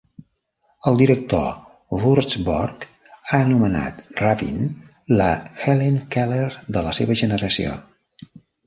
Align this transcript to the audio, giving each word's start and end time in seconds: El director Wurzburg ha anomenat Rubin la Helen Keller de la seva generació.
El 0.91 0.95
director 1.01 1.99
Wurzburg 2.05 2.87
ha 3.11 3.43
anomenat 3.43 4.03
Rubin 4.25 4.67
la 5.21 5.31
Helen 5.63 6.05
Keller 6.17 6.51
de 6.79 6.87
la 6.91 6.99
seva 7.03 7.23
generació. 7.25 7.81